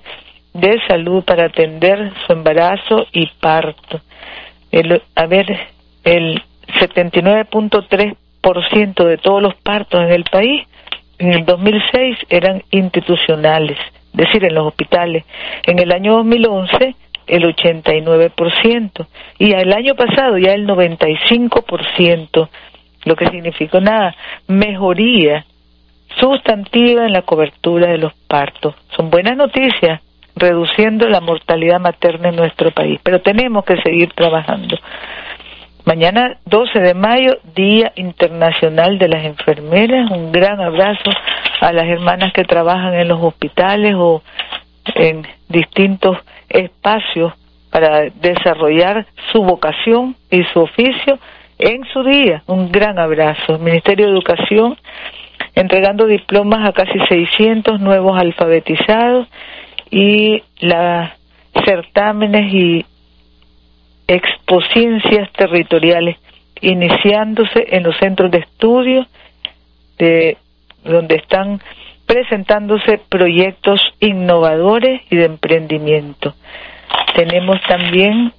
de 0.52 0.80
salud 0.88 1.22
para 1.24 1.44
atender 1.44 2.12
su 2.26 2.32
embarazo 2.32 3.06
y 3.12 3.26
parto. 3.40 4.00
El, 4.72 5.00
a 5.14 5.26
ver, 5.26 5.46
el 6.04 6.42
79.3% 6.80 9.04
de 9.04 9.18
todos 9.18 9.42
los 9.42 9.54
partos 9.56 10.02
en 10.02 10.10
el 10.10 10.24
país 10.24 10.66
en 11.18 11.34
el 11.34 11.44
2006 11.44 12.16
eran 12.30 12.62
institucionales, 12.70 13.78
es 14.12 14.16
decir, 14.16 14.42
en 14.44 14.54
los 14.54 14.66
hospitales. 14.66 15.24
En 15.64 15.78
el 15.78 15.92
año 15.92 16.16
2011 16.16 16.96
el 17.30 17.44
89% 17.44 19.06
y 19.38 19.52
el 19.52 19.72
año 19.72 19.94
pasado 19.94 20.36
ya 20.38 20.52
el 20.52 20.66
95%, 20.66 22.48
lo 23.04 23.16
que 23.16 23.26
significa 23.28 23.78
una 23.78 24.14
mejoría 24.48 25.44
sustantiva 26.18 27.06
en 27.06 27.12
la 27.12 27.22
cobertura 27.22 27.88
de 27.88 27.98
los 27.98 28.12
partos. 28.26 28.74
Son 28.96 29.10
buenas 29.10 29.36
noticias, 29.36 30.00
reduciendo 30.34 31.08
la 31.08 31.20
mortalidad 31.20 31.80
materna 31.80 32.30
en 32.30 32.36
nuestro 32.36 32.72
país, 32.72 32.98
pero 33.02 33.20
tenemos 33.20 33.64
que 33.64 33.80
seguir 33.82 34.12
trabajando. 34.12 34.76
Mañana 35.84 36.36
12 36.44 36.78
de 36.78 36.94
mayo, 36.94 37.38
Día 37.54 37.92
Internacional 37.96 38.98
de 38.98 39.08
las 39.08 39.24
Enfermeras. 39.24 40.10
Un 40.10 40.30
gran 40.30 40.60
abrazo 40.60 41.10
a 41.60 41.72
las 41.72 41.86
hermanas 41.86 42.32
que 42.32 42.44
trabajan 42.44 42.94
en 42.94 43.08
los 43.08 43.20
hospitales 43.22 43.94
o 43.96 44.22
en 44.94 45.26
distintos 45.50 46.16
espacios 46.48 47.34
para 47.70 48.08
desarrollar 48.10 49.06
su 49.30 49.42
vocación 49.42 50.16
y 50.30 50.42
su 50.44 50.60
oficio 50.60 51.18
en 51.58 51.84
su 51.92 52.02
día. 52.02 52.42
Un 52.46 52.72
gran 52.72 52.98
abrazo. 52.98 53.58
Ministerio 53.58 54.06
de 54.06 54.12
Educación 54.12 54.76
entregando 55.54 56.06
diplomas 56.06 56.68
a 56.68 56.72
casi 56.72 56.98
600 57.08 57.80
nuevos 57.80 58.18
alfabetizados 58.18 59.28
y 59.90 60.42
las 60.60 61.12
certámenes 61.64 62.52
y 62.52 62.86
exposiencias 64.06 65.30
territoriales 65.32 66.16
iniciándose 66.60 67.66
en 67.70 67.82
los 67.82 67.96
centros 67.98 68.30
de 68.30 68.38
estudio 68.38 69.06
de 69.98 70.36
donde 70.84 71.16
están 71.16 71.60
presentándose 72.10 72.98
proyectos 73.08 73.80
innovadores 74.00 75.00
y 75.10 75.16
de 75.16 75.26
emprendimiento. 75.26 76.34
Tenemos 77.14 77.60
también 77.68 78.32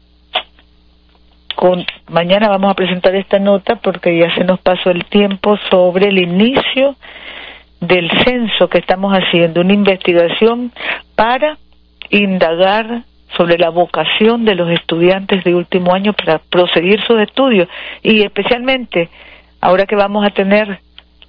con 1.56 1.86
mañana 2.10 2.50
vamos 2.50 2.70
a 2.70 2.74
presentar 2.74 3.16
esta 3.16 3.40
nota 3.40 3.78
porque 3.78 4.18
ya 4.18 4.36
se 4.36 4.44
nos 4.44 4.60
pasó 4.60 4.92
el 4.92 5.06
tiempo 5.06 5.58
sobre 5.70 6.10
el 6.10 6.18
inicio 6.18 6.98
del 7.80 8.12
censo 8.26 8.68
que 8.68 8.80
estamos 8.80 9.14
haciendo, 9.14 9.62
una 9.62 9.74
investigación 9.74 10.74
para 11.16 11.58
indagar 12.10 13.04
sobre 13.38 13.58
la 13.58 13.70
vocación 13.70 14.44
de 14.44 14.56
los 14.56 14.70
estudiantes 14.70 15.46
de 15.46 15.56
último 15.56 15.94
año 15.94 16.12
para 16.12 16.40
proseguir 16.40 17.02
sus 17.04 17.22
estudios 17.22 17.70
y 18.04 18.22
especialmente 18.24 19.08
ahora 19.62 19.86
que 19.86 19.96
vamos 19.96 20.26
a 20.26 20.32
tener 20.32 20.82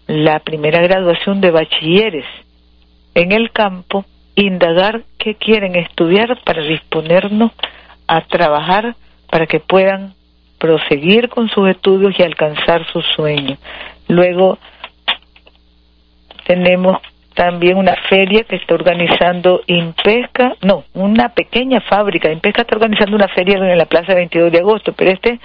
la 0.06 0.40
primera 0.40 0.80
graduación 0.80 1.40
de 1.40 1.50
bachilleres 1.50 2.26
en 3.14 3.32
el 3.32 3.50
campo, 3.52 4.04
indagar 4.34 5.02
qué 5.18 5.34
quieren 5.34 5.76
estudiar 5.76 6.38
para 6.44 6.62
disponernos 6.62 7.52
a 8.06 8.22
trabajar 8.22 8.96
para 9.30 9.46
que 9.46 9.60
puedan 9.60 10.14
proseguir 10.58 11.28
con 11.28 11.48
sus 11.48 11.68
estudios 11.68 12.14
y 12.18 12.22
alcanzar 12.22 12.86
sus 12.92 13.04
sueños. 13.16 13.58
Luego 14.08 14.58
tenemos 16.46 16.98
también 17.34 17.76
una 17.76 17.96
feria 18.08 18.44
que 18.44 18.56
está 18.56 18.74
organizando 18.74 19.60
Impesca, 19.66 20.54
no, 20.62 20.84
una 20.94 21.30
pequeña 21.30 21.80
fábrica, 21.80 22.30
Impesca 22.30 22.62
está 22.62 22.76
organizando 22.76 23.16
una 23.16 23.28
feria 23.28 23.56
en 23.56 23.78
la 23.78 23.86
Plaza 23.86 24.14
22 24.14 24.52
de 24.52 24.58
agosto, 24.58 24.92
pero 24.92 25.10
este 25.10 25.40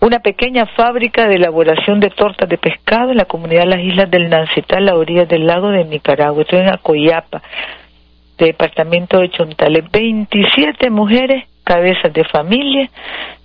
una 0.00 0.20
pequeña 0.20 0.66
fábrica 0.66 1.26
de 1.26 1.36
elaboración 1.36 2.00
de 2.00 2.10
tortas 2.10 2.48
de 2.48 2.58
pescado 2.58 3.10
en 3.10 3.18
la 3.18 3.24
comunidad 3.24 3.62
de 3.62 3.68
las 3.68 3.80
Islas 3.80 4.10
del 4.10 4.28
Nancital, 4.28 4.88
a 4.88 4.96
orillas 4.96 5.28
del 5.28 5.46
lago 5.46 5.70
de 5.70 5.84
Nicaragua, 5.84 6.42
esto 6.42 6.56
es 6.56 6.62
en 6.62 6.72
Acoyapa, 6.72 7.42
departamento 8.38 9.18
de 9.18 9.30
Chontales, 9.30 9.90
27 9.90 10.90
mujeres, 10.90 11.44
cabezas 11.64 12.12
de 12.12 12.24
familia, 12.24 12.90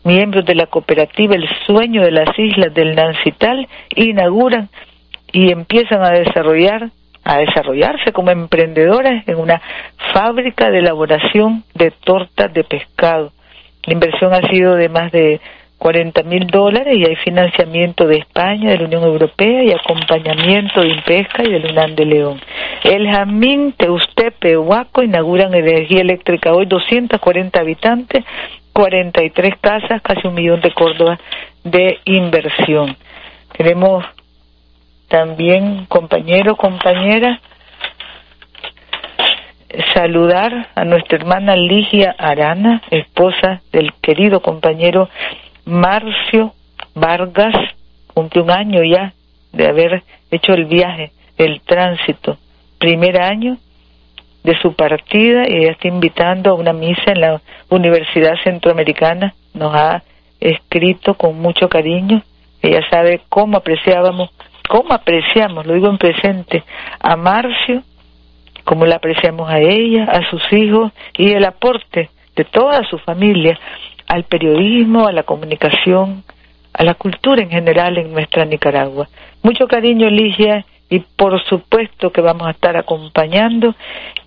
miembros 0.03 0.45
de 0.45 0.55
la 0.55 0.65
cooperativa 0.67 1.35
El 1.35 1.47
Sueño 1.65 2.03
de 2.03 2.11
las 2.11 2.37
Islas 2.37 2.73
del 2.73 2.95
Nancital, 2.95 3.67
inauguran 3.95 4.69
y 5.31 5.51
empiezan 5.51 6.03
a 6.03 6.09
desarrollar 6.09 6.89
a 7.29 7.37
desarrollarse 7.37 8.11
como 8.11 8.31
emprendedoras 8.31 9.27
en 9.27 9.37
una 9.37 9.61
fábrica 10.13 10.71
de 10.71 10.79
elaboración 10.79 11.63
de 11.75 11.91
tortas 11.91 12.51
de 12.51 12.63
pescado. 12.63 13.31
La 13.83 13.93
inversión 13.93 14.33
ha 14.33 14.41
sido 14.49 14.73
de 14.73 14.89
más 14.89 15.11
de 15.11 15.39
40 15.77 16.23
mil 16.23 16.47
dólares 16.47 16.97
y 16.97 17.05
hay 17.05 17.15
financiamiento 17.17 18.07
de 18.07 18.17
España, 18.17 18.71
de 18.71 18.79
la 18.79 18.85
Unión 18.85 19.03
Europea 19.03 19.63
y 19.63 19.71
acompañamiento 19.71 20.81
de 20.81 20.89
Impesca 20.89 21.43
y 21.43 21.51
del 21.51 21.67
UNAM 21.67 21.93
de 21.93 22.05
León. 22.05 22.41
El 22.83 23.07
Jamín, 23.07 23.73
Teustepe, 23.73 24.57
Huaco 24.57 25.03
inauguran 25.03 25.53
energía 25.53 26.01
eléctrica 26.01 26.51
hoy, 26.51 26.65
240 26.65 27.59
habitantes, 27.59 28.25
43 28.73 29.53
casas, 29.61 30.01
casi 30.01 30.27
un 30.27 30.33
millón 30.33 30.61
de 30.61 30.71
Córdoba 30.71 31.19
de 31.63 31.99
inversión. 32.05 32.97
Tenemos 33.55 34.03
también 35.09 35.85
compañero, 35.87 36.55
compañera, 36.55 37.41
saludar 39.93 40.69
a 40.75 40.85
nuestra 40.85 41.17
hermana 41.17 41.55
Ligia 41.55 42.15
Arana, 42.17 42.81
esposa 42.89 43.61
del 43.71 43.93
querido 44.01 44.41
compañero 44.41 45.09
Marcio 45.65 46.53
Vargas, 46.95 47.53
cumple 48.13 48.41
un 48.41 48.51
año 48.51 48.83
ya 48.83 49.13
de 49.51 49.67
haber 49.67 50.03
hecho 50.31 50.53
el 50.53 50.65
viaje, 50.65 51.11
el 51.37 51.61
tránsito, 51.61 52.37
primer 52.77 53.21
año 53.21 53.57
de 54.43 54.57
su 54.59 54.73
partida 54.73 55.47
y 55.47 55.57
ella 55.57 55.71
está 55.71 55.87
invitando 55.87 56.51
a 56.51 56.53
una 56.53 56.73
misa 56.73 57.11
en 57.11 57.21
la 57.21 57.41
Universidad 57.69 58.35
Centroamericana, 58.43 59.33
nos 59.53 59.75
ha 59.75 60.03
escrito 60.39 61.15
con 61.15 61.39
mucho 61.39 61.67
cariño, 61.67 62.23
ella 62.61 62.81
sabe 62.89 63.21
cómo 63.29 63.57
apreciábamos, 63.57 64.29
cómo 64.69 64.93
apreciamos, 64.93 65.65
lo 65.65 65.73
digo 65.73 65.89
en 65.89 65.97
presente, 65.97 66.63
a 66.99 67.15
Marcio, 67.15 67.81
cómo 68.63 68.85
la 68.85 68.97
apreciamos 68.97 69.49
a 69.49 69.59
ella, 69.59 70.05
a 70.05 70.29
sus 70.29 70.41
hijos 70.53 70.91
y 71.17 71.31
el 71.31 71.43
aporte 71.43 72.11
de 72.35 72.45
toda 72.45 72.83
su 72.83 72.99
familia 72.99 73.59
al 74.07 74.25
periodismo, 74.25 75.07
a 75.07 75.11
la 75.11 75.23
comunicación, 75.23 76.23
a 76.71 76.83
la 76.83 76.93
cultura 76.93 77.41
en 77.41 77.49
general 77.49 77.97
en 77.97 78.13
nuestra 78.13 78.45
Nicaragua. 78.45 79.09
Mucho 79.41 79.67
cariño, 79.67 80.07
Ligia, 80.09 80.65
y 80.87 80.99
por 80.99 81.43
supuesto 81.45 82.11
que 82.11 82.21
vamos 82.21 82.47
a 82.47 82.51
estar 82.51 82.77
acompañando 82.77 83.75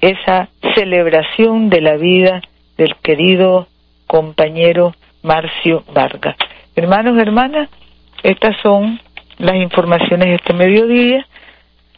esa 0.01 0.49
celebración 0.75 1.71
de 1.71 1.81
la 1.81 1.97
vida 1.97 2.43
del 2.77 2.97
querido 2.97 3.69
compañero 4.09 4.93
Marcio 5.23 5.85
Vargas. 5.95 6.35
Hermanos, 6.75 7.17
hermanas, 7.17 7.69
estas 8.25 8.57
son 8.61 8.99
las 9.43 9.57
informaciones 9.57 10.41
este 10.41 10.53
mediodía. 10.53 11.27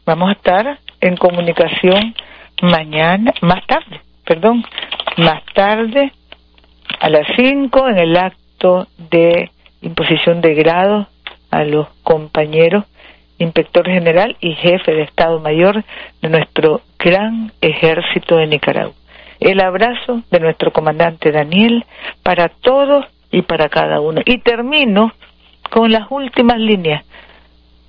Vamos 0.06 0.30
a 0.30 0.32
estar 0.32 0.78
en 1.02 1.16
comunicación 1.16 2.14
mañana, 2.62 3.34
más 3.42 3.66
tarde, 3.66 4.00
perdón, 4.24 4.64
más 5.18 5.44
tarde 5.52 6.10
a 7.00 7.10
las 7.10 7.26
5 7.36 7.88
en 7.88 7.98
el 7.98 8.16
acto 8.16 8.88
de 9.10 9.50
imposición 9.82 10.40
de 10.40 10.54
grado 10.54 11.06
a 11.50 11.64
los 11.64 11.88
compañeros 12.02 12.84
inspector 13.36 13.84
general 13.86 14.36
y 14.40 14.54
jefe 14.54 14.92
de 14.92 15.02
Estado 15.02 15.38
Mayor 15.38 15.84
de 16.22 16.28
nuestro 16.30 16.80
gran 16.98 17.52
ejército 17.60 18.36
de 18.36 18.46
Nicaragua. 18.46 18.94
El 19.38 19.60
abrazo 19.60 20.22
de 20.30 20.40
nuestro 20.40 20.72
comandante 20.72 21.30
Daniel 21.30 21.84
para 22.22 22.48
todos 22.48 23.04
y 23.30 23.42
para 23.42 23.68
cada 23.68 24.00
uno. 24.00 24.22
Y 24.24 24.38
termino 24.38 25.12
con 25.70 25.92
las 25.92 26.06
últimas 26.10 26.58
líneas 26.58 27.04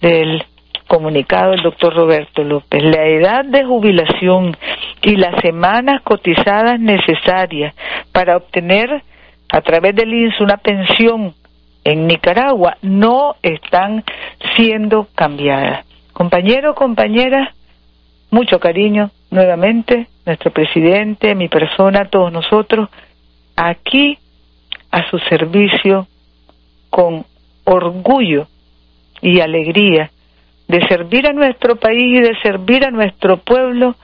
del 0.05 0.43
comunicado 0.87 1.51
del 1.51 1.63
doctor 1.63 1.95
Roberto 1.95 2.43
López. 2.43 2.83
La 2.83 3.07
edad 3.07 3.43
de 3.43 3.65
jubilación 3.65 4.55
y 5.01 5.15
las 5.15 5.41
semanas 5.41 6.03
cotizadas 6.03 6.79
necesarias 6.79 7.73
para 8.11 8.37
obtener 8.37 9.01
a 9.49 9.61
través 9.61 9.95
del 9.95 10.13
INSS 10.13 10.41
una 10.41 10.57
pensión 10.57 11.33
en 11.83 12.05
Nicaragua 12.05 12.77
no 12.83 13.35
están 13.41 14.03
siendo 14.55 15.07
cambiadas. 15.15 15.85
Compañero, 16.13 16.75
compañera, 16.75 17.53
mucho 18.29 18.59
cariño 18.59 19.09
nuevamente, 19.31 20.07
nuestro 20.23 20.51
presidente, 20.51 21.33
mi 21.33 21.47
persona, 21.47 22.09
todos 22.09 22.31
nosotros, 22.31 22.89
aquí 23.55 24.19
a 24.91 25.09
su 25.09 25.17
servicio 25.17 26.07
con 26.91 27.25
orgullo 27.63 28.47
y 29.25 29.39
alegría 29.41 30.11
de 30.67 30.87
servir 30.87 31.27
a 31.27 31.33
nuestro 31.33 31.77
país 31.77 32.17
y 32.17 32.21
de 32.21 32.37
servir 32.43 32.85
a 32.85 32.91
nuestro 32.91 33.37
pueblo 33.37 33.95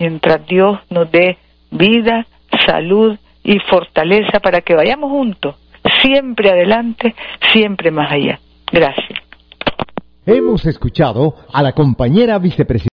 mientras 0.00 0.44
Dios 0.46 0.80
nos 0.90 1.10
dé 1.12 1.38
vida, 1.70 2.26
salud 2.66 3.16
y 3.44 3.58
fortaleza 3.60 4.40
para 4.40 4.62
que 4.62 4.74
vayamos 4.74 5.10
juntos 5.10 5.54
siempre 6.02 6.50
adelante, 6.50 7.14
siempre 7.52 7.90
más 7.90 8.10
allá. 8.10 8.40
Gracias. 8.72 9.20
Hemos 10.26 10.66
escuchado 10.66 11.34
a 11.52 11.62
la 11.62 11.72
compañera 11.72 12.38
vicepresidenta. 12.38 12.93